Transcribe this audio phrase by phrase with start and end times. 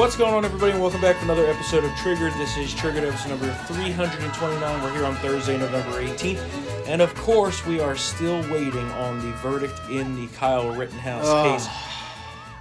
[0.00, 2.32] What's going on, everybody, and welcome back to another episode of Triggered.
[2.38, 4.82] This is Triggered episode number 329.
[4.82, 6.40] We're here on Thursday, November 18th.
[6.86, 11.58] And of course, we are still waiting on the verdict in the Kyle Rittenhouse Ugh.
[11.60, 11.68] case.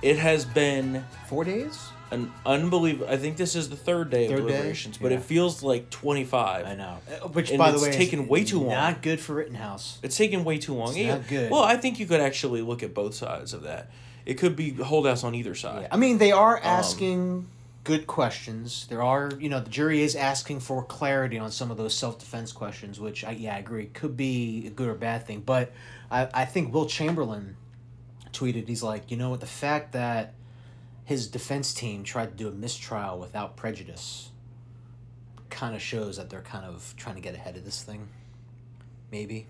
[0.02, 1.80] It has been Four days?
[2.12, 3.08] an unbelievable.
[3.10, 4.54] I think this is the third day of Third day?
[4.56, 5.20] deliberations, but Yeah.
[5.20, 6.66] it feels like 25.
[6.66, 6.98] I know.
[7.08, 8.70] Uh, Which, And by the it's way, is taken way too long.
[8.72, 10.00] Not good for Rittenhouse.
[10.04, 10.94] It's taken way too long.
[10.98, 11.50] It's not good.
[11.50, 13.90] Well, I think you could actually look at both sides of that.
[14.26, 15.88] It could be holdouts on either side.
[15.92, 17.48] I mean, they Um, are asking
[17.84, 18.86] good questions.
[18.88, 22.20] There are, you know, the jury is asking for clarity on some of those self
[22.20, 25.42] defense questions, which I yeah I agree could be a good or bad thing.
[25.42, 25.72] But
[26.12, 27.56] I I think Will Chamberlain
[28.32, 30.34] tweeted he's like you know what the fact that
[31.06, 34.30] his defense team tried to do a mistrial without prejudice
[35.50, 38.08] kind of shows that they're kind of trying to get ahead of this thing.
[39.12, 39.48] Maybe.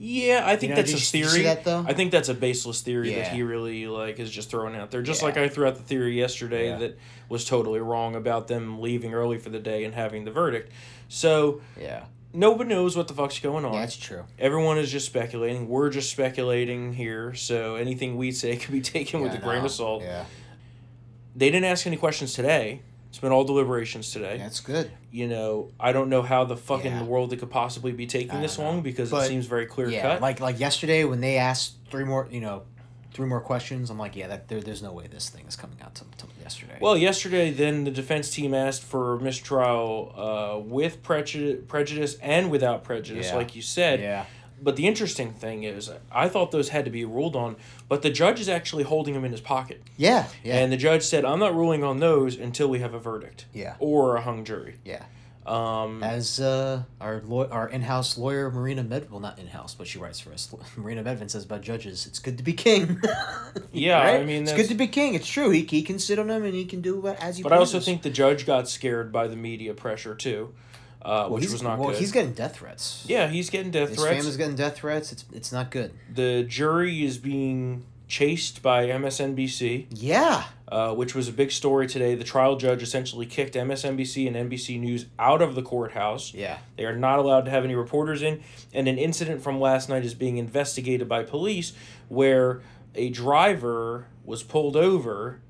[0.00, 1.42] Yeah, I think know, that's a you- you theory.
[1.42, 1.84] that, though?
[1.86, 5.02] I think that's a baseless theory that he really like is just throwing out there.
[5.02, 5.26] Just Yeah.
[5.28, 6.76] like I threw out the theory yesterday Yeah.
[6.78, 6.98] that
[7.28, 10.70] was totally wrong about them leaving early for the day and having the verdict.
[11.08, 12.04] So Yeah.
[12.32, 13.72] nobody knows what the fuck's going on.
[13.72, 14.22] That's true.
[14.38, 15.68] Everyone is just speculating.
[15.68, 17.34] We're just speculating here.
[17.34, 20.02] So anything we say could be taken with a I grain of salt.
[20.04, 20.24] Yeah.
[21.34, 22.82] They didn't ask any questions today.
[23.08, 24.36] It's been all deliberations today.
[24.38, 24.90] That's good.
[25.10, 27.02] You know, I don't know how the fucking Yeah.
[27.04, 30.20] world it could possibly be taking this long because it seems very clear yeah, cut.
[30.20, 32.62] like like yesterday when they asked three more, you know,
[33.14, 33.88] three more questions.
[33.90, 36.06] I'm like, yeah, that there, there's no way this thing is coming out till
[36.40, 36.76] yesterday.
[36.80, 42.84] Well, yesterday, then the defense team asked for mistrial uh, with prejudice, prejudice and without
[42.84, 43.36] prejudice, Yeah.
[43.36, 44.00] like you said.
[44.00, 44.26] yeah,
[44.62, 47.56] But the interesting thing is, I thought those had to be ruled on,
[47.88, 49.82] but the judge is actually holding them in his pocket.
[49.96, 52.98] yeah, yeah, And the judge said, I'm not ruling on those until we have a
[52.98, 54.76] verdict yeah, or a hung jury.
[54.84, 55.04] yeah.
[55.46, 59.98] Um, As uh, our law- our in-house lawyer Marina Med, well, not in-house, but she
[59.98, 60.54] writes for us.
[60.76, 63.00] Marina Medvin says about judges, it's good to be king.
[63.72, 65.14] Yeah, I mean, it's good to be king.
[65.14, 65.48] It's true.
[65.50, 67.42] He, he can sit on them and he can do what as he.
[67.42, 70.52] but I also think the judge got scared by the media pressure, too,
[71.02, 71.98] uh, well, which was not well, good.
[71.98, 73.04] he's getting death threats.
[73.08, 74.16] yeah, he's getting death his threats.
[74.16, 75.12] family's getting death threats.
[75.12, 75.92] It's it's not good.
[76.12, 79.86] The jury is being chased by MSNBC.
[79.90, 80.44] Yeah.
[80.68, 82.14] uh, which was a big story today.
[82.14, 86.32] The trial judge essentially kicked MSNBC and NBC News out of the courthouse.
[86.34, 86.58] Yeah.
[86.76, 88.42] They are not allowed to have any reporters in.
[88.72, 91.72] And an incident from last night is being investigated by police
[92.08, 92.62] where
[92.94, 95.40] a driver was pulled over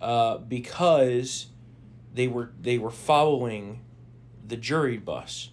[0.00, 1.46] uh, because
[2.12, 3.80] they were they were following
[4.46, 5.50] the jury bus.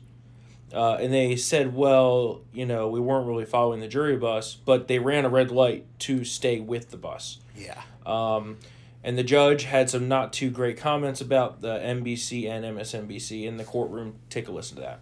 [0.74, 4.88] Uh, and they said, well, you know, we weren't really following the jury bus, but
[4.88, 7.40] they ran a red light to stay with the bus.
[7.56, 7.82] Yeah.
[8.06, 8.58] Um,
[9.04, 13.58] and the judge had some not too great comments about the NBC and MSNBC in
[13.58, 14.16] the courtroom.
[14.30, 15.00] Take a listen to that.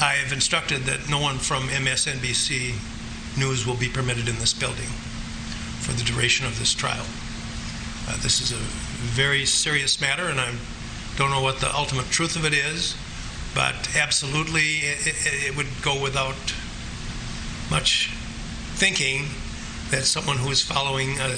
[0.00, 2.74] I have instructed that no one from MSNBC
[3.38, 4.88] News will be permitted in this building
[5.80, 7.06] for the duration of this trial.
[8.08, 8.60] Uh, this is a
[9.14, 10.52] very serious matter, and I
[11.16, 12.96] don't know what the ultimate truth of it is,
[13.54, 16.54] but absolutely it, it, would go without
[17.70, 18.10] much
[18.74, 19.26] thinking
[19.90, 21.28] that someone who is following uh,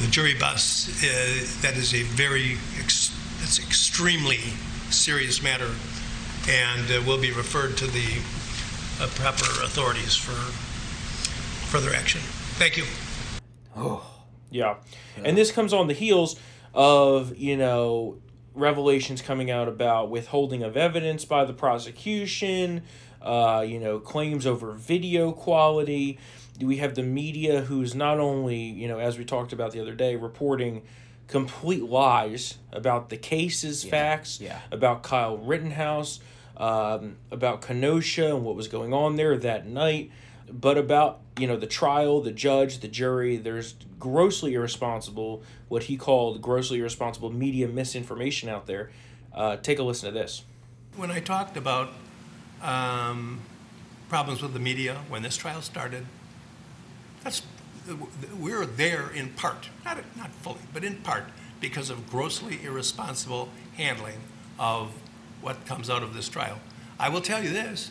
[0.00, 4.40] the jury bus, uh, that is a very, ex- it's extremely
[4.90, 5.70] serious matter
[6.48, 8.18] and uh, will be referred to the
[9.00, 10.32] uh, proper authorities for
[11.70, 12.20] further action.
[12.58, 12.84] Thank you.
[13.76, 14.16] Oh.
[14.50, 14.76] Yeah.
[15.24, 16.38] And this comes on the heels
[16.74, 18.18] of, you know,
[18.56, 22.82] revelations coming out about withholding of evidence by the prosecution,
[23.22, 26.18] uh, you know, claims over video quality.
[26.58, 29.80] Do we have the media who's not only, you know, as we talked about the
[29.80, 30.82] other day, reporting
[31.28, 34.60] complete lies about the case's facts, yeah.
[34.70, 36.20] about Kyle Rittenhouse,
[36.56, 40.10] um, about Kenosha and what was going on there that night,
[40.50, 43.36] but about you know the trial, the judge, the jury.
[43.36, 48.90] There's grossly irresponsible, what he called grossly irresponsible media misinformation out there.
[49.34, 50.44] Uh, take a listen to this.
[50.96, 51.90] When I talked about
[52.62, 53.42] um,
[54.08, 56.06] problems with the media when this trial started,
[57.22, 57.42] that's
[58.38, 61.24] we're there in part, not not fully, but in part
[61.60, 64.20] because of grossly irresponsible handling
[64.58, 64.92] of
[65.40, 66.58] what comes out of this trial.
[66.98, 67.90] I will tell you this.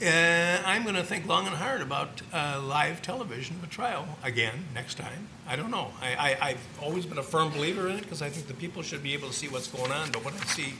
[0.00, 4.06] Uh, I'm going to think long and hard about uh, live television of a trial
[4.24, 5.28] again next time.
[5.46, 5.92] I don't know.
[6.00, 8.82] I, I, I've always been a firm believer in it because I think the people
[8.82, 10.10] should be able to see what's going on.
[10.10, 10.74] But when I see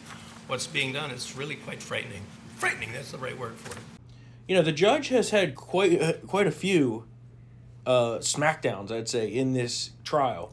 [0.48, 2.22] what's being done, it's really quite frightening.
[2.56, 3.82] Frightening, that's the right word for it.
[4.48, 7.04] You know, the judge has had quite uh, quite a few
[7.86, 10.52] uh, smackdowns, I'd say, in this trial.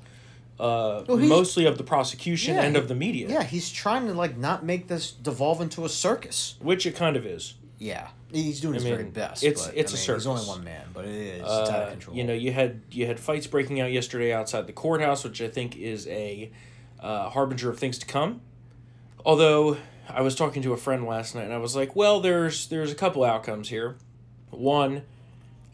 [0.59, 4.13] Uh, Well, mostly of the prosecution Yeah, and of the media, Yeah, he's trying to
[4.13, 6.55] like not make this devolve into a circus.
[6.61, 7.55] which it kind of is.
[7.79, 9.41] Yeah, he's doing his mean, very best.
[9.43, 11.39] it's- but, it's I a mean, He's only one man, but it is.
[11.39, 12.17] it's out of Uh, control.
[12.17, 15.47] you know, you had you had fights breaking out yesterday outside the courthouse, which I
[15.47, 16.51] think is a
[16.99, 18.41] uh, harbinger of things to come.
[19.25, 19.77] Although
[20.09, 22.91] I was talking to a friend last night and I was like, well, there's there's
[22.91, 23.95] a couple outcomes here.
[24.49, 25.03] One,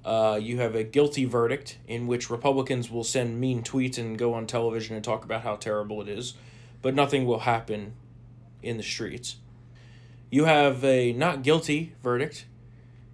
[0.04, 4.34] uh, you have a guilty verdict in which Republicans will send mean tweets and go
[4.36, 6.36] on television and talk about how terrible it is,
[6.84, 7.94] but nothing will happen
[8.62, 9.38] in the streets.
[10.36, 12.46] You have a not guilty verdict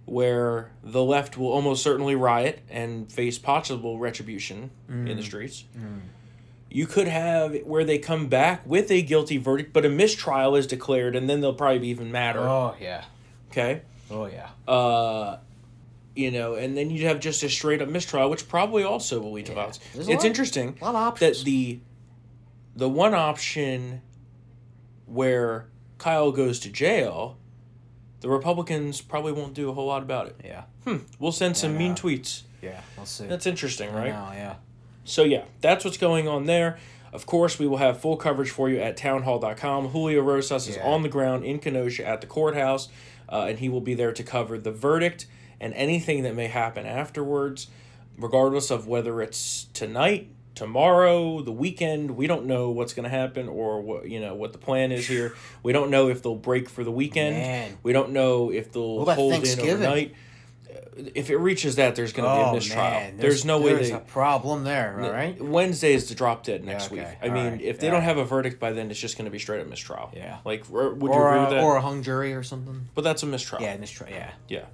[0.06, 5.64] where the left will almost certainly riot and face possible retribution in the streets.
[6.68, 10.66] You could have where they come back with a guilty verdict, but a mistrial is
[10.66, 12.40] declared, and then they'll probably be even madder.
[12.40, 13.04] Oh yeah.
[13.50, 14.48] Okay, Oh yeah.
[14.66, 15.38] uh,
[16.16, 19.32] you know, and then you'd have just a straight up mistrial, which probably also will
[19.32, 19.78] lead to violence.
[19.94, 21.78] It's lot- interesting a lot of that the
[22.74, 24.00] the one option
[25.06, 25.66] where
[26.02, 27.36] Kyle goes to jail,
[28.22, 30.40] the Republicans probably won't do a whole lot about it.
[30.44, 30.64] Yeah.
[30.84, 30.96] Hmm.
[31.20, 32.42] We'll send some mean tweets.
[32.60, 32.80] Yeah.
[32.96, 33.26] We'll see.
[33.26, 34.08] That's interesting, right?
[34.10, 34.54] know, yeah.
[35.04, 36.78] So yeah, that's what's going on there.
[37.12, 39.88] Of course, we will have full coverage for you at townhall.com.
[39.88, 40.86] Julio Rosas is Yeah.
[40.88, 42.88] on the ground in Kenosha at the courthouse,
[43.28, 45.26] uh, and he will be there to cover the verdict
[45.60, 47.68] and anything that may happen afterwards,
[48.18, 52.12] regardless of whether it's tonight, tomorrow, the weekend.
[52.16, 55.06] We don't know what's going to happen or what you know what the plan is
[55.06, 55.34] here.
[55.62, 57.36] We don't know if they'll break for the weekend.
[57.36, 57.78] Man.
[57.82, 60.14] We don't know if they'll hold in overnight.
[60.70, 60.78] Uh,
[61.14, 62.80] If it reaches that, there's going to be a mistrial.
[62.82, 65.40] Oh, man, there's, no way there's a problem there, all right?
[65.42, 66.96] Wednesday is the drop dead next okay.
[66.96, 67.06] week.
[67.22, 67.60] I All mean, right.
[67.62, 69.60] if they All don't have a verdict by then, it's just going to be straight
[69.62, 70.10] up mistrial.
[70.14, 70.38] Yeah.
[70.44, 71.62] Like, would you Or agree a, with that?
[71.64, 72.88] or a hung jury or something.
[72.94, 73.62] but that's a mistrial.
[73.64, 74.12] Yeah, mistrial.
[74.12, 74.32] yeah.
[74.48, 74.64] Yeah.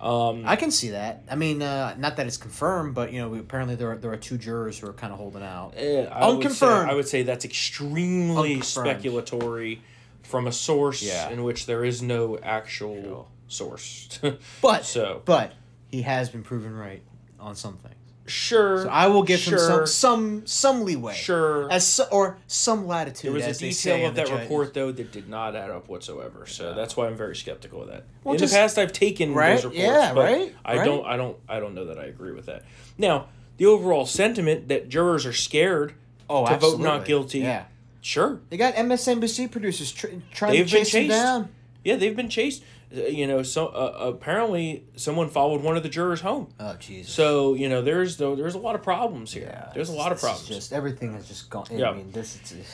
[0.00, 1.22] Um, I can see that.
[1.30, 4.12] I mean, uh, not that it's confirmed, but you know, we, apparently there are, there
[4.12, 5.72] are two jurors who are kind of holding out.
[5.76, 6.90] eh, I would say- Unconfirmed.
[6.90, 9.02] I would say that's extremely Unconfirmed.
[9.02, 9.78] speculatory
[10.22, 11.30] from a source Yeah.
[11.30, 14.20] in which there is no actual source.
[14.62, 15.52] But so but
[15.90, 17.02] he has been proven right
[17.40, 17.94] on some things.
[18.28, 21.14] Sure, So I will give sure, him some some some leeway.
[21.14, 21.70] Sure.
[21.72, 23.28] As so, or some latitude.
[23.28, 25.70] There was a as they detail of that judge- report though that did not add
[25.70, 26.46] up whatsoever.
[26.46, 28.04] So that's why I'm very skeptical of that.
[28.24, 29.54] Well, In just- the past, I've taken Right?
[29.56, 30.54] those reports, Yeah, but right?
[30.64, 30.84] I Right?
[30.84, 32.64] don't, I don't, I don't know that I agree with that.
[32.96, 33.26] Now,
[33.56, 35.94] the overall sentiment that jurors are scared
[36.30, 37.40] Oh, to vote not guilty.
[37.40, 37.64] Yeah.
[38.00, 41.10] Sure, They got MSNBC producers tr- trying They've to chase him chased.
[41.10, 41.48] down.
[41.88, 42.62] Yeah, they've been chased.
[42.96, 46.44] Uh, You know, so uh, apparently someone followed one of the jurors home.
[46.60, 47.12] Oh Jesus.
[47.12, 49.48] So you know, there's though there's a lot of problems here.
[49.50, 50.48] yeah, there's a lot of problems.
[50.48, 51.66] Just everything has just gone.
[51.70, 51.90] Yeah.
[51.90, 52.64] I mean, this is.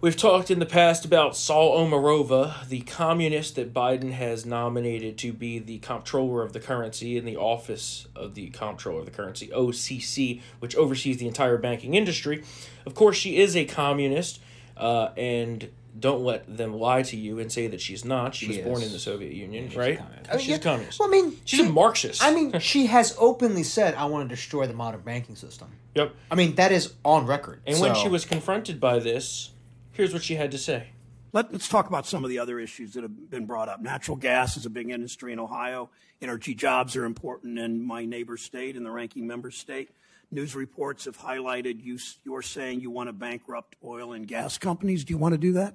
[0.00, 5.32] We've talked in the past about Saule Omarova, the communist that Biden has nominated to
[5.32, 9.48] be the comptroller of the currency in the office of the comptroller of the currency,
[9.48, 12.44] OCC, which oversees the entire banking industry.
[12.86, 14.40] Of course, she is a communist,
[14.76, 18.34] uh, and don't let them lie to you and say that she's not.
[18.34, 18.86] She, She was born is.
[18.88, 19.98] in the Soviet Union, she's a right?
[19.98, 20.30] communist.
[20.32, 21.00] Oh, she's I mean, a yeah, communist.
[21.00, 22.22] Well, I mean, she's she- a Marxist.
[22.22, 26.14] I mean, she has openly said, "I want to destroy the modern banking system." yep.
[26.30, 27.60] I mean, that is on record.
[27.66, 29.50] And when she was confronted by this,
[29.92, 30.88] here's what she had to say.
[31.32, 33.82] Let, us talk about some of the other issues that have been brought up.
[33.82, 35.90] Natural gas is a big industry in Ohio.
[36.22, 39.90] Energy jobs are important in my neighbor state and the ranking member state.
[40.30, 45.04] News reports have highlighted you, you're saying you want to bankrupt oil and gas companies.
[45.04, 45.74] Do you want to do that?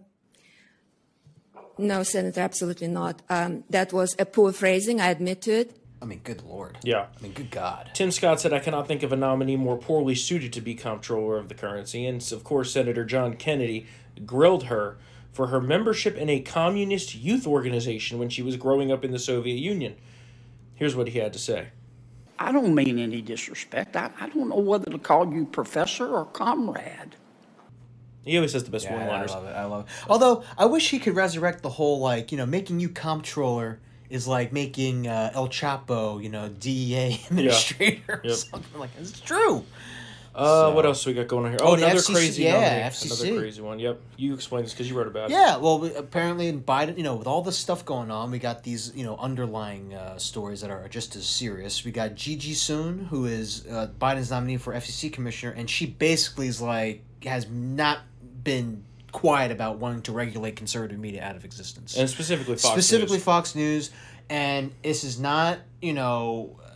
[1.78, 3.22] No, Senator, absolutely not.
[3.30, 5.02] Um, that was a poor phrasing.
[5.02, 5.78] I admit to it.
[6.02, 6.78] I mean, good lord.
[6.84, 7.08] Yeah.
[7.18, 7.92] I mean, good God.
[7.94, 11.38] Tim Scott said, I cannot think of a nominee more poorly suited to be comptroller
[11.38, 12.06] of the currency.
[12.06, 13.88] And of course, Senator John Kennedy
[14.26, 14.98] grilled her
[15.32, 19.20] for her membership in a communist youth organization when she was growing up in the
[19.20, 19.96] Soviet Union.
[20.76, 21.70] Here's what he had to say.
[22.38, 23.96] I don't mean any disrespect.
[23.96, 27.16] I, I don't know whether to call you professor or comrade.
[28.26, 29.50] He always has the best Yeah, one I love it.
[29.50, 29.88] I love it.
[30.10, 34.28] Although I wish he could resurrect the whole like you know making you comptroller is
[34.28, 38.36] like making uh, El Chapo you know DEA administrator or Yep.
[38.38, 39.02] something like that.
[39.02, 39.64] It's true.
[40.36, 41.60] Uh, what So- else we got going on here?
[41.62, 42.92] Oh, Oh, another FCC crazy yeah.
[43.04, 43.78] Another crazy one.
[43.78, 44.02] Yep.
[44.18, 45.34] You explain this because you wrote about it.
[45.34, 48.40] Yeah, well, we, apparently in Biden, you know, with all this stuff going on, we
[48.40, 51.86] got these, you know, underlying uh, stories that are just as serious.
[51.86, 56.48] We got Gigi Sohn, who is uh, Biden's nominee for FCC commissioner, and she basically
[56.48, 58.00] is like has not
[58.44, 63.18] been quiet about wanting to regulate conservative media out of existence, And specifically Fox specifically
[63.18, 63.24] News.
[63.24, 63.92] Fox News.
[64.30, 66.60] And this is not, you know.
[66.66, 66.70] uh,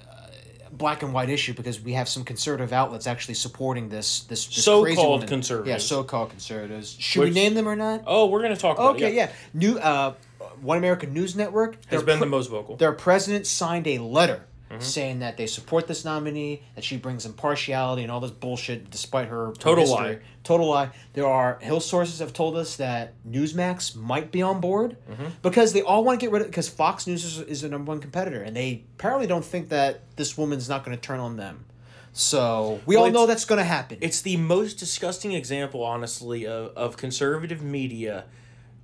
[0.71, 4.65] Black and white issue because we have some conservative outlets actually supporting this this, this
[4.65, 5.69] crazy So-called conservatives.
[5.69, 6.95] Yeah, so-called conservatives.
[6.99, 8.03] Should Which- we name them or not?
[8.05, 9.15] Oh, we're going to talk about Okay, it.
[9.15, 9.31] yeah.
[9.53, 10.13] New uh,
[10.61, 12.75] One American News Network Has been the most vocal.
[12.75, 14.81] Their president signed a letter Mm-hmm.
[14.81, 19.29] saying that they support this nominee, that she brings impartiality and all this bullshit, despite
[19.29, 20.15] her Total history.
[20.15, 20.19] lie.
[20.43, 20.89] Total lie.
[21.13, 25.25] There are Hill sources have told us that Newsmax might be on board Mm-hmm.
[25.41, 27.89] because they all want to get rid of because Fox News is, is the number
[27.91, 31.37] one competitor, and they apparently don't think that this woman's not going to turn on
[31.37, 31.63] them.
[32.11, 33.99] So we Well, all know that's going to happen.
[34.01, 38.25] It's the most disgusting example, honestly, of, of conservative media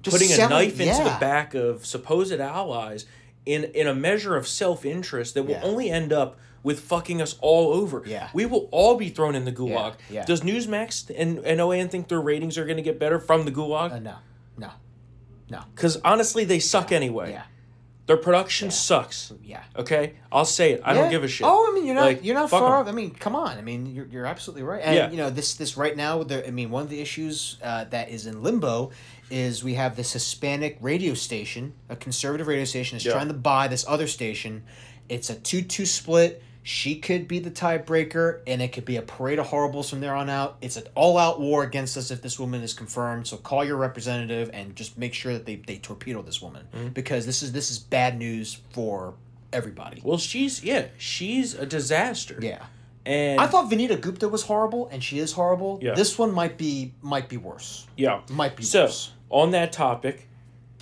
[0.02, 3.06] Just putting a selling- knife into the back of supposed allies
[3.46, 5.64] in in a measure of self interest that will Yeah.
[5.64, 8.04] only end up with fucking us all over.
[8.06, 8.30] Yeah.
[8.34, 9.96] We will all be thrown in the gulag.
[10.10, 10.24] yeah.
[10.24, 13.52] Does Newsmax and, and OAN think their ratings are going to get better from the
[13.52, 14.02] Uh, gulag?
[14.02, 14.16] no,
[14.58, 14.70] no,
[15.50, 15.60] no.
[15.76, 17.32] Because honestly, they suck anyway.
[17.32, 17.42] Yeah,
[18.06, 19.34] Their production sucks.
[19.44, 19.64] yeah.
[19.76, 20.14] Okay?
[20.32, 20.82] I'll say it.
[20.86, 21.02] I Yeah.
[21.02, 21.46] don't give a shit.
[21.46, 22.88] Oh, I mean, you're not Like, you're not far off.
[22.88, 23.58] I mean, come on.
[23.58, 24.82] I mean, you're, you're absolutely right.
[24.86, 25.12] And Yeah.
[25.12, 28.08] you know, this this right now, the I mean, one of the issues uh, that
[28.10, 28.92] is in limbo
[29.30, 33.14] is we have this Hispanic radio station, a conservative radio station, is Yeah.
[33.14, 34.64] trying to buy this other station.
[35.10, 36.42] It's a two two split.
[36.66, 40.16] She could be the tiebreaker, and it could be a parade of horribles from there
[40.16, 40.56] on out.
[40.62, 43.28] It's an all out war against us if this woman is confirmed.
[43.28, 46.88] So call your representative and just make sure that they, they torpedo this woman Mm-hmm.
[46.90, 49.16] because this is this is bad news for
[49.52, 50.02] everybody.
[50.06, 52.40] Well, she's, yeah, she's a disaster.
[52.42, 52.64] Yeah.
[53.06, 55.80] And I thought Vanita Gupta was horrible, and she is horrible.
[55.82, 55.94] Yeah.
[55.94, 57.86] This one might be might be worse.
[57.98, 58.22] Yeah.
[58.30, 59.12] Might be So, worse.
[59.30, 60.30] on that topic,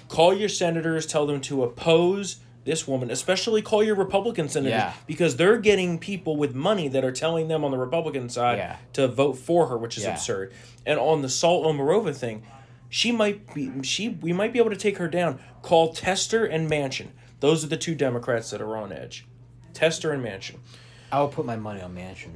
[0.07, 4.93] call your senators, tell them to oppose this woman, especially call your Republican senators Yeah.
[5.07, 8.75] because they're getting people with money that are telling them on the Republican side Yeah.
[8.93, 10.11] to vote for her, which is Yeah.
[10.11, 10.53] absurd.
[10.85, 12.43] And on the Saule Omarova thing,
[12.87, 15.39] she might be she we might be able to take her down.
[15.63, 17.07] Call Tester and Manchin.
[17.39, 19.25] Those are the two Democrats that are on edge.
[19.73, 20.57] Tester and Manchin.
[21.12, 22.32] I would put my money on Manchin.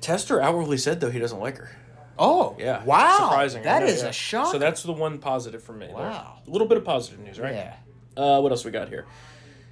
[0.00, 1.70] Tester outwardly said though he doesn't like her.
[2.18, 2.82] Oh, Yeah.
[2.84, 3.62] Wow, Surprising.
[3.62, 4.08] That know, is yeah.
[4.08, 4.50] a shock.
[4.50, 5.86] So that's the one positive for me.
[5.86, 5.96] there.
[5.96, 6.38] Wow.
[6.46, 7.54] A little bit of positive news, right?
[7.54, 7.74] yeah.
[8.16, 9.06] Uh, what else we got here?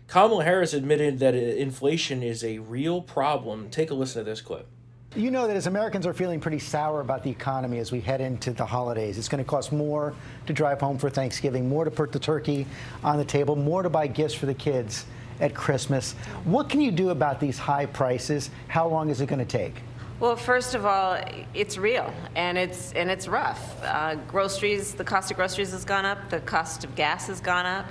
[0.06, 3.68] Kamala Harris admitted that uh, inflation is a real problem.
[3.70, 4.68] Take a listen to this clip.
[5.16, 8.20] You know that as Americans are feeling pretty sour about the economy as we head
[8.20, 10.14] into the holidays, it's going to cost more
[10.46, 12.66] to drive home for Thanksgiving, more to put the turkey
[13.02, 15.06] on the table, more to buy gifts for the kids
[15.40, 16.12] at Christmas.
[16.44, 18.50] What can you do about these high prices?
[18.68, 19.74] How long is it going to take?
[20.18, 21.18] Well, first of all,
[21.52, 23.76] it's real and it's and it's rough.
[23.82, 26.30] Uh, groceries, the cost of groceries has gone up.
[26.30, 27.86] The cost of gas has gone up.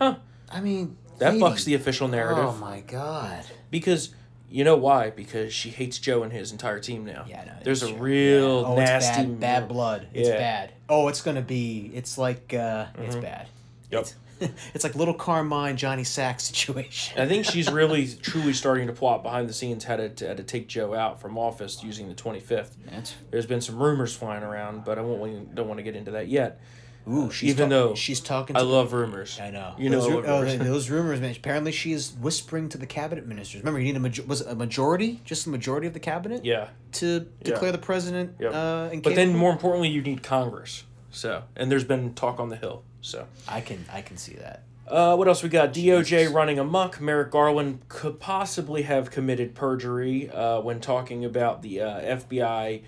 [0.00, 0.16] Oh,
[0.50, 2.44] I mean, That lady- bucks the official narrative.
[2.46, 3.44] Oh my god.
[3.70, 4.14] Because
[4.50, 5.10] you know why?
[5.10, 7.26] Because she hates Joe and his entire team now.
[7.28, 8.02] Yeah, no, There's a it's true.
[8.02, 10.06] real Oh, nasty it's bad, bad blood.
[10.14, 10.34] It's Yeah.
[10.36, 10.42] Mm-hmm.
[10.42, 10.72] bad.
[10.88, 11.90] Oh, it's gonna be.
[11.92, 13.48] It's like uh, it's bad.
[13.90, 14.00] Yep.
[14.02, 14.14] It's,
[14.74, 17.20] it's like little Carmine Johnny Sack situation.
[17.20, 20.42] I think she's really truly starting to plot behind the scenes how to, how to
[20.42, 22.70] take Joe out from office using the 25th.
[22.84, 26.10] That's- There's been some rumors flying around, but I won't don't want to get into
[26.12, 26.60] that yet.
[27.08, 28.56] Ooh, she's Even ta- though she's talking.
[28.56, 29.38] I To love rumors.
[29.40, 29.74] I know.
[29.78, 30.66] You know those, I ru- love oh, rumors.
[30.66, 31.36] those rumors, man.
[31.36, 33.60] Apparently, she is whispering to the cabinet ministers.
[33.62, 36.44] Remember, you need a major- was it a majority, just the majority of the cabinet,
[36.44, 36.66] Yeah.
[36.94, 38.34] to declare the president.
[38.40, 38.52] Yep.
[38.52, 40.82] Uh, but then more importantly, you need Congress.
[41.16, 42.82] So and there's been talk on the Hill.
[43.00, 44.64] So I can I can see that.
[44.86, 45.72] uh, what else we got?
[45.72, 47.00] DOJ running amok.
[47.00, 52.82] Merrick Garland could possibly have committed perjury uh, when talking about the uh, FBI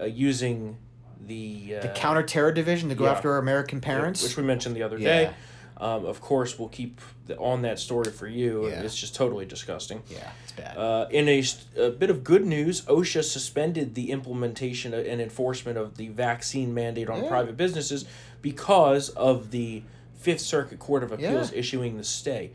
[0.00, 0.78] uh, using
[1.26, 3.12] the, uh, The counterterror division to go yeah.
[3.12, 4.22] after our American parents.
[4.22, 5.08] which we mentioned the other Yeah.
[5.08, 5.30] day.
[5.76, 8.68] Um, of course, we'll keep the, on that story for you.
[8.68, 8.82] Yeah.
[8.82, 10.02] It's just totally disgusting.
[10.08, 10.76] yeah, it's bad.
[10.76, 11.42] Uh, in a,
[11.76, 17.10] a bit of good news, OSHA suspended the implementation and enforcement of the vaccine mandate
[17.10, 17.28] on Yeah.
[17.28, 18.04] private businesses
[18.40, 19.82] because of the
[20.16, 21.58] Fifth Circuit Court of Appeals Yeah.
[21.58, 22.52] issuing the stay.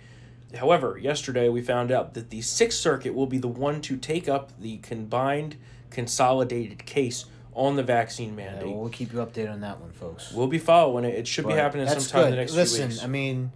[0.55, 4.27] However, yesterday we found out that the Sixth Circuit will be the one to take
[4.29, 5.57] up the combined
[5.91, 7.25] consolidated case
[7.59, 8.75] on the vaccine Yeah, mandate.
[8.75, 10.31] we'll keep you updated on that one, folks.
[10.31, 11.13] We'll be following it.
[11.15, 12.31] It should be happening that's sometime in good.
[12.33, 13.03] the next Listen, few weeks.
[13.03, 13.51] I mean,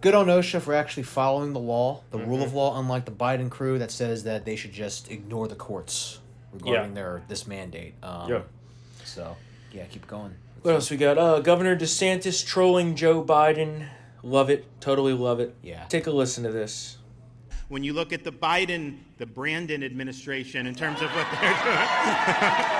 [0.00, 2.42] good on OSHA for actually following the law, the rule Mm-hmm.
[2.46, 6.18] of law, unlike the Biden crew that says that they should just ignore the courts
[6.52, 7.94] regarding their this mandate.
[8.02, 8.42] Um, Yeah.
[9.04, 9.36] So
[9.72, 10.34] yeah, keep going.
[10.62, 11.16] What else we got?
[11.16, 13.86] Uh, Governor DeSantis trolling Joe Biden.
[14.22, 14.66] Love it.
[14.80, 15.54] Totally love it.
[15.62, 15.84] Yeah.
[15.88, 16.98] Take a listen to this.
[17.68, 22.76] when you look at the Biden, the Brandon administration in terms of what they're doing.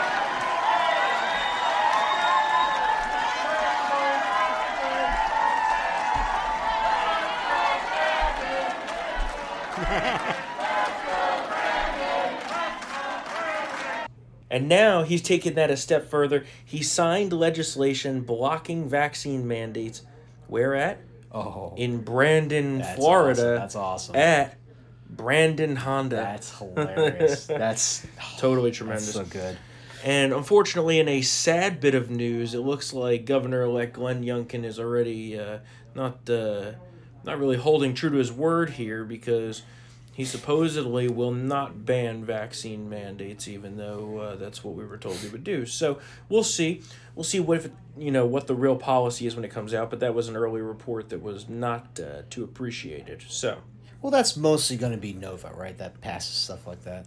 [14.70, 16.46] now he's taken that a step further.
[16.64, 20.02] He signed legislation blocking vaccine mandates.
[20.46, 20.98] Where at?
[21.32, 23.30] Oh, In Brandon, That's Florida.
[23.42, 23.54] awesome.
[23.56, 24.16] That's awesome.
[24.16, 24.56] At
[25.08, 26.16] Brandon Honda.
[26.16, 27.46] that's hilarious.
[27.46, 28.06] that's
[28.38, 29.12] totally that's tremendous.
[29.12, 29.56] so good.
[30.02, 34.78] And unfortunately, in a sad bit of news, it looks like Governor-elect Glenn Youngkin is
[34.80, 35.58] already uh,
[35.94, 36.72] not uh,
[37.22, 39.62] not really holding true to his word here because
[40.20, 45.16] he supposedly will not ban vaccine mandates, even though uh, that's what we were told
[45.16, 45.64] he would do.
[45.64, 45.98] So
[46.28, 46.82] we'll see.
[47.14, 49.88] We'll see what if, you know what the real policy is when it comes out.
[49.88, 53.24] But that was an early report that was not uh, too appreciated.
[53.28, 53.60] So.
[54.02, 55.76] Well, that's mostly going to be Nova, right?
[55.78, 57.06] That passes stuff like that.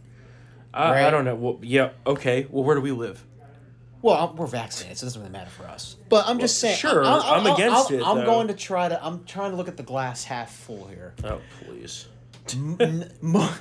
[0.73, 1.35] I, I don't know.
[1.35, 1.91] Well, yeah.
[2.07, 2.47] Okay.
[2.49, 3.23] Well, where do we live?
[4.01, 5.97] Well, I'm- we're vaccinated, so it doesn't really matter for us.
[6.09, 6.77] But I'm just saying.
[6.77, 8.25] sure, I- I'm against I'm- it, I'm though.
[8.25, 9.05] going to try to.
[9.05, 11.13] I'm trying to look at the glass half full here.
[11.23, 12.07] Oh, please.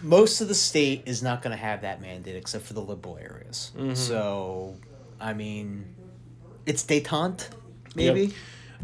[0.02, 3.18] Most of the state is not going to have that mandate except for the liberal
[3.18, 3.72] areas.
[3.76, 3.96] Mhm.
[3.96, 4.76] So,
[5.20, 5.84] I mean,
[6.66, 7.48] it's detente,
[7.94, 8.20] maybe.
[8.22, 8.30] Yep.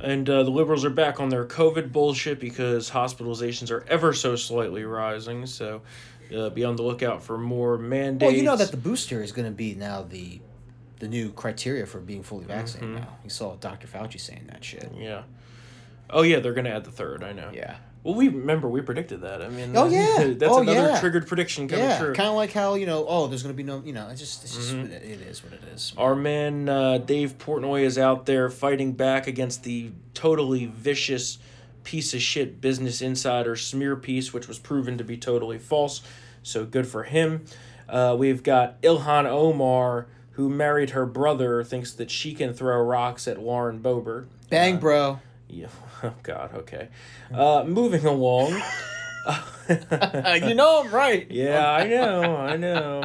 [0.00, 4.36] And uh, the liberals are back on their COVID bullshit because hospitalizations are ever so
[4.36, 5.44] slightly rising.
[5.46, 5.82] So
[6.36, 8.28] uh, be on the lookout for more mandates.
[8.28, 10.40] Well, you know that the booster is going to be now the
[11.00, 13.00] the new criteria for being fully vaccinated Mhm.
[13.00, 13.18] now.
[13.22, 13.86] You saw Dr.
[13.86, 14.90] Fauci saying that shit.
[14.98, 15.22] Yeah.
[16.10, 17.22] Oh yeah, they're gonna add the third.
[17.22, 17.50] I know.
[17.54, 17.76] Yeah.
[18.08, 19.42] Well, we remember we predicted that.
[19.42, 19.76] I mean.
[19.76, 20.98] Oh yeah, that's oh, another yeah.
[20.98, 22.14] triggered prediction coming yeah, true.
[22.14, 24.18] kind of like how you know, oh, there's going to be no, you know, it's
[24.18, 24.90] just, it's just Mhm.
[24.90, 25.92] it it is what it is.
[25.98, 31.38] Our man uh, Dave Portnoy is out there fighting back against the totally vicious
[31.84, 36.00] piece of shit Business Insider smear piece, which was proven to be totally false.
[36.42, 37.44] So good for him.
[37.90, 43.28] Uh, we've got Ilhan Omar, who married her brother, thinks that she can throw rocks
[43.28, 44.28] at Lauren Boebert.
[44.48, 45.20] Bang, bro.
[45.48, 45.68] Yeah.
[46.00, 46.54] Oh God.
[46.54, 46.90] Okay.
[47.34, 48.52] Uh, moving along.
[49.68, 51.26] you know I'm right.
[51.30, 53.04] Yeah, I know, I know.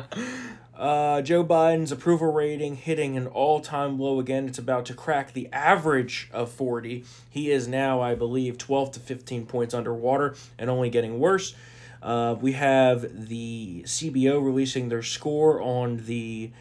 [0.75, 4.47] Uh, Joe Biden's approval rating hitting an all-time low again.
[4.47, 7.03] It's about to crack the average of 40.
[7.29, 11.55] He is now, I believe, 12 to 15 points underwater and only getting worse.
[12.03, 16.51] Uh, we have the CBO releasing their score on the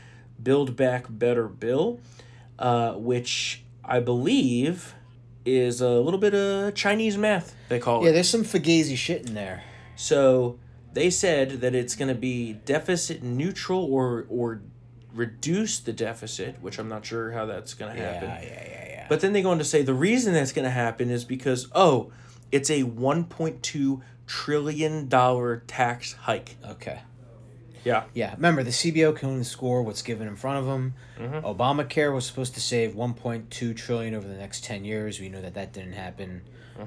[0.43, 2.01] Build Back Better bill,
[2.59, 4.95] uh, which I believe
[5.45, 8.07] is a little bit of Chinese math, they call it.
[8.07, 9.65] Yeah, there's some fugazi shit in there.
[9.97, 10.59] So
[10.93, 14.63] they said that it's going to be deficit neutral or or
[15.15, 18.29] reduce the deficit, which I'm not sure how that's going to happen.
[18.29, 19.07] Yeah, yeah, yeah, yeah.
[19.09, 21.69] But then they go on to say the reason that's going to happen is because
[21.75, 22.13] oh,
[22.51, 26.57] it's a 1.2 trillion dollar tax hike.
[26.67, 27.01] Okay.
[27.85, 28.05] Yeah.
[28.15, 30.95] Yeah, remember the CBO can only score what's given in front of them.
[31.19, 31.43] Mhm.
[31.43, 35.19] Obamacare was supposed to save 1.2 trillion over the next 10 years.
[35.21, 36.43] We know that that didn't happen.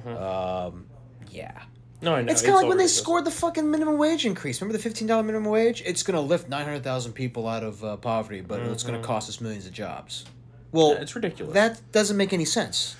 [0.05, 0.85] Um,
[1.29, 1.63] yeah.
[2.01, 2.31] No, I know.
[2.31, 4.59] It's kind of like when they scored the fucking minimum wage increase.
[4.61, 5.81] Remember the fifteen dollar minimum wage?
[5.85, 9.03] It's gonna lift nine hundred thousand people out of uh, poverty, but it's gonna Mhm.
[9.03, 10.25] cost us millions of jobs.
[10.71, 11.53] Well, Yeah, it's ridiculous.
[11.53, 12.95] That doesn't make any sense.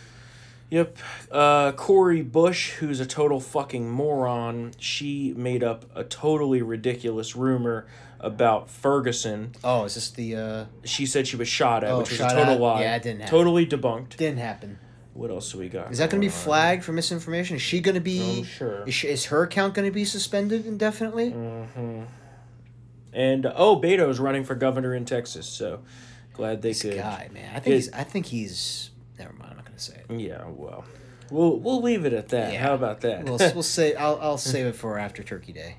[0.72, 0.98] Yep.
[1.32, 7.86] Uh, Cori Bush, who's a total fucking moron, she made up a totally ridiculous rumor
[8.20, 9.54] about Ferguson.
[9.64, 10.36] Oh, is this the?
[10.36, 12.60] uh She said she was shot at, Oh, which was a total at?
[12.60, 12.82] lie.
[12.82, 13.32] Yeah, it didn't happen.
[13.38, 14.18] Totally debunked.
[14.18, 14.80] Didn't happen.
[15.14, 15.92] What else do we got?
[15.92, 17.56] Is that gonna be flagged for misinformation?
[17.56, 18.40] Is she gonna be?
[18.42, 18.84] Oh, sure.
[18.88, 21.30] Is, she, is her account gonna be suspended indefinitely?
[21.30, 22.04] hmm
[23.14, 25.82] And oh, Beto's running for governor in Texas, so
[26.34, 26.98] glad they could This could.
[26.98, 27.50] guy, man.
[27.56, 27.94] I think get- he's.
[27.94, 28.90] I think he's.
[29.20, 29.52] Never mind.
[29.76, 30.30] I'm not gonna say it.
[30.30, 30.86] Yeah, well,
[31.32, 32.54] we'll we'll leave it at that.
[32.54, 32.62] Yeah.
[32.62, 33.26] How about that?
[33.26, 33.96] We'll, we'll say.
[33.96, 34.18] I'll.
[34.22, 35.78] I'll save it for after Turkey Day.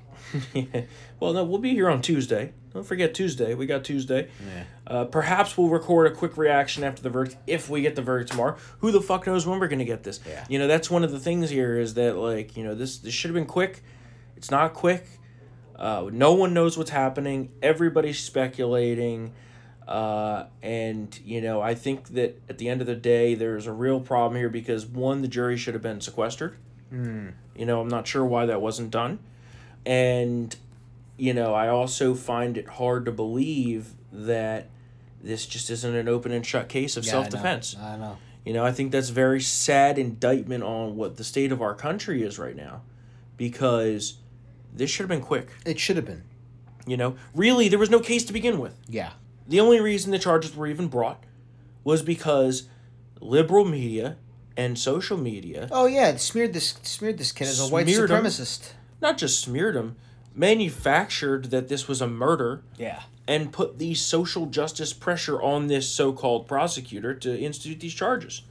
[1.19, 2.53] well, no, we'll be here on Tuesday.
[2.73, 3.53] Don't forget Tuesday.
[3.55, 4.29] We got Tuesday.
[4.45, 4.63] Yeah.
[4.85, 8.31] Uh, perhaps we'll record a quick reaction after the verdict if we get the verdict
[8.31, 8.57] tomorrow.
[8.79, 10.19] Who the fuck knows when we're gonna get this?
[10.27, 10.45] Yeah.
[10.49, 13.13] You know, that's one of the things here is that like you know this this
[13.13, 13.83] should have been quick.
[14.35, 15.05] It's not quick.
[15.75, 17.51] Uh, no one knows what's happening.
[17.61, 19.33] Everybody's speculating.
[19.87, 23.71] Uh, and you know, I think that at the end of the day, there's a
[23.71, 26.57] real problem here because one, the jury should have been sequestered.
[26.89, 27.29] Hmm.
[27.55, 29.19] You know, I'm not sure why that wasn't done.
[29.85, 30.55] And,
[31.17, 34.69] you know, I also find it hard to believe that
[35.21, 37.75] this just isn't an open and shut case of Yeah, self defense.
[37.79, 38.17] I know.
[38.45, 42.23] You know, I think that's very sad indictment on what the state of our country
[42.23, 42.81] is right now
[43.35, 44.17] because
[44.73, 45.49] this should have been quick.
[45.65, 46.23] It should have been.
[46.85, 48.77] You know, really, there was no case to begin with.
[48.87, 49.11] Yeah.
[49.47, 51.23] The only reason the charges were even brought
[51.83, 52.67] was because
[53.21, 54.17] liberal media
[54.57, 58.09] and social media Oh yeah, it smeared this smeared this kid as a white Smeared
[58.11, 58.23] him.
[58.23, 58.71] supremacist.
[59.01, 59.95] not just smeared him,
[60.35, 63.03] manufactured that this was a murder Yeah.
[63.27, 68.41] and put the social justice pressure on this so-called prosecutor to institute these charges.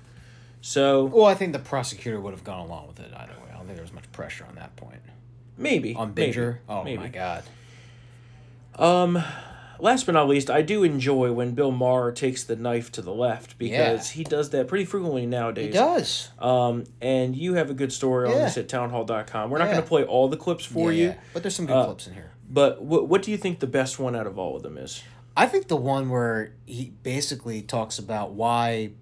[0.61, 3.51] So Well, I think the prosecutor would have gone along with it either way.
[3.53, 5.01] I don't think there was much pressure on that point.
[5.59, 6.59] maybe On maybe, Binger?
[6.69, 6.99] Oh maybe.
[6.99, 7.45] my god.
[8.77, 9.23] Um,
[9.79, 13.13] last but not least, I do enjoy when Bill Maher takes the knife to the
[13.13, 15.67] left because he does that pretty frequently nowadays.
[15.67, 16.31] He does.
[16.39, 19.51] Um, and you have a good story on this at townhall.com.
[19.51, 19.73] We're not Yeah.
[19.73, 21.07] going to play all the clips for Yeah, you.
[21.09, 21.15] yeah.
[21.33, 22.33] But there's some good Uh, clips in here.
[22.49, 25.03] But what what do you think the best one out of all of them is?
[25.37, 28.93] I think the one where he basically talks about why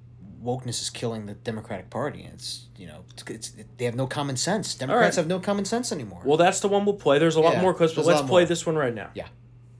[0.42, 2.28] wokeness is killing the Democratic Party.
[2.32, 4.74] It's you know it's, it's they have no common sense.
[4.74, 6.22] Democrats have no common sense anymore.
[6.24, 7.18] Well, that's the one we'll play.
[7.18, 8.44] There's a lot Yeah, more clips, but let's play more.
[8.48, 9.10] this one right now.
[9.14, 9.28] Yeah.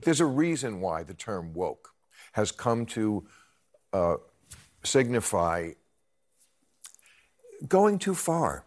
[0.05, 1.93] There's a reason why the term woke
[2.31, 3.27] has come to
[3.91, 4.15] uh,
[4.83, 5.71] signify
[7.67, 8.65] going too far,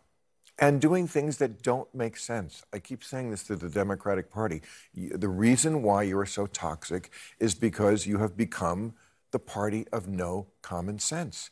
[0.58, 2.64] and doing things that don't make sense.
[2.72, 4.62] I keep saying this to the Democratic Party.
[4.94, 8.94] The reason why you are so toxic is because you have become
[9.30, 11.50] the party of no common sense.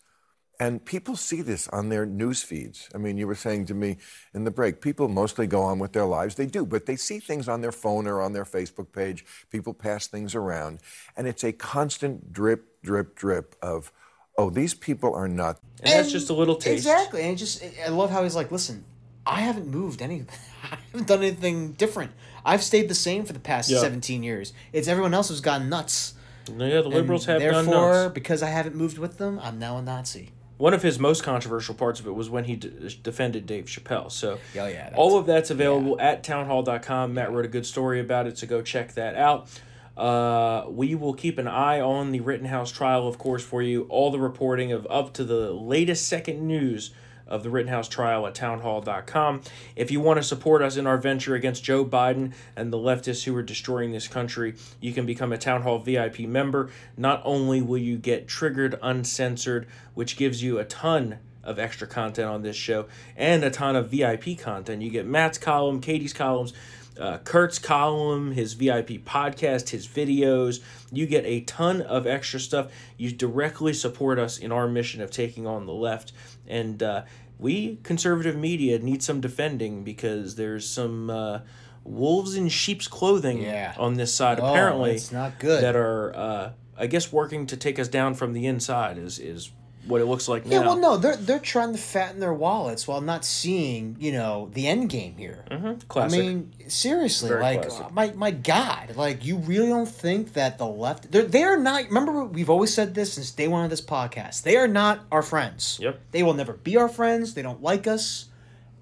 [0.58, 2.88] And people see this on their news feeds.
[2.94, 3.98] I mean, you were saying to me
[4.32, 6.34] in the break, people mostly go on with their lives.
[6.36, 9.24] They do, but they see things on their phone or on their Facebook page.
[9.50, 10.78] People pass things around.
[11.14, 13.92] And it's a constant drip, drip, drip of,
[14.38, 15.58] oh, these people are not.
[15.82, 16.86] And, that's just a little taste.
[16.86, 18.84] Exactly, and it just I love how he's like, listen,
[19.26, 20.24] I haven't moved any,
[20.72, 22.12] I haven't done anything different.
[22.46, 23.80] I've stayed the same for the past Yeah.
[23.80, 24.54] seventeen years.
[24.72, 26.14] It's everyone else who's gone nuts.
[26.48, 27.74] Yeah, the liberals And have gone nuts.
[27.74, 28.14] therefore, nuts.
[28.14, 30.30] because I haven't moved with them, I'm now a Nazi.
[30.58, 34.10] One of his most controversial parts of it was when he d- defended Dave Chappelle.
[34.10, 37.12] So Oh, yeah, all of that's available at townhall.com.
[37.12, 39.48] Matt wrote a good story about it, so go check that out.
[39.96, 43.86] Uh, we will keep an eye on the Rittenhouse trial, of course, for you.
[43.88, 46.90] All the reporting of up to the latest second news
[47.26, 49.42] of the Rittenhouse trial at townhall.com.
[49.74, 53.24] If you want to support us in our venture against Joe Biden and the leftists
[53.24, 56.70] who are destroying this country, you can become a Town Hall VIP member.
[56.96, 62.28] Not only will you get triggered uncensored, which gives you a ton of extra content
[62.28, 62.86] on this show
[63.16, 64.82] and a ton of VIP content.
[64.82, 66.52] You get Matt's column, Katie's columns,
[66.98, 70.60] uh, Kurt's column, his VIP podcast, his videos.
[70.90, 72.72] You get a ton of extra stuff.
[72.96, 76.12] You directly support us in our mission of taking on the left.
[76.48, 77.02] And uh,
[77.38, 81.40] we, conservative media, need some defending because there's some uh,
[81.84, 83.74] wolves in sheep's clothing Yeah.
[83.78, 85.62] on this side, Oh, apparently, it's not good.
[85.62, 89.50] that are, uh, I guess, working to take us down from the inside, is, is
[89.86, 90.66] what it looks like Yeah, now.
[90.66, 94.66] well, no, they're they're trying to fatten their wallets while not seeing, you know, the
[94.66, 95.44] end game here.
[95.50, 96.18] Mhm, classic.
[96.18, 97.92] I mean, seriously, Very like classic.
[97.92, 101.84] my my God, like you really don't think that the left they're they are not.
[101.86, 104.42] Remember, we've always said this since day one of this podcast.
[104.42, 105.78] They are not our friends.
[105.80, 106.00] Yep.
[106.12, 107.34] They will never be our friends.
[107.34, 108.26] They don't like us.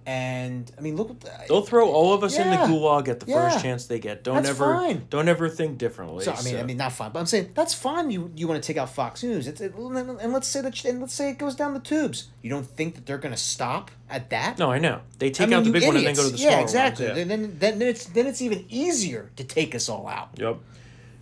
[0.07, 3.49] And I mean, look They'll throw all of us in the gulag at the Yeah.
[3.49, 4.23] first chance they get.
[4.23, 5.07] Don't ever fine.
[5.09, 6.25] don't ever think differently.
[6.25, 8.11] So I mean, I mean, not fine, but I'm saying that's fine.
[8.11, 11.01] You you want to take out Fox News, it's, it, and let's say that and
[11.01, 12.29] let's say it goes down the tubes.
[12.43, 14.59] You don't think that they're going to stop at that?
[14.59, 16.31] no, I know they take I mean, out the big one and then go to
[16.31, 17.07] the yeah, smaller exactly.
[17.07, 17.17] ones.
[17.17, 17.23] Yeah.
[17.23, 17.37] Exactly.
[17.37, 20.31] Then, then then it's then it's even easier to take us all out.
[20.37, 20.59] Yep.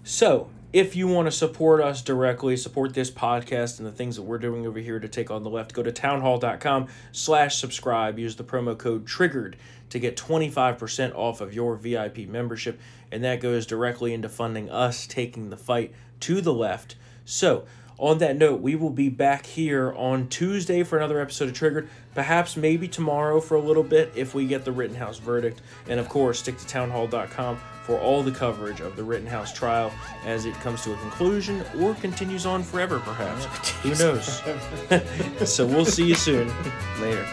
[0.05, 4.23] So, if you want to support us directly, support this podcast and the things that
[4.23, 8.19] we're doing over here to take on the left, go to townhall.com slash subscribe.
[8.19, 9.57] Use the promo code TRIGGERED
[9.91, 12.81] to get 25% off of your VIP membership.
[13.11, 16.97] And that goes directly into funding us taking the fight to the left.
[17.27, 17.67] So,
[18.03, 21.89] on that note, we will be back here on Tuesday for another episode of Triggered.
[22.15, 25.63] Perhaps maybe tomorrow for a little bit if we get the Rittenhouse verdict.
[25.89, 29.93] And of course, stick to townhall.com for all the coverage of the Rittenhouse trial
[30.25, 33.45] as it comes to a conclusion or continues on forever, perhaps.
[33.83, 34.43] Who knows?
[35.49, 36.53] so we'll see you soon.
[37.01, 37.25] Later.